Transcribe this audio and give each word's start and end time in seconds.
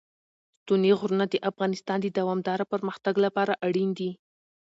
ستوني 0.61 0.91
غرونه 0.99 1.25
د 1.29 1.35
افغانستان 1.49 1.97
د 2.01 2.07
دوامداره 2.17 2.65
پرمختګ 2.73 3.15
لپاره 3.25 3.53
اړین 3.67 3.89
دي. 3.99 4.11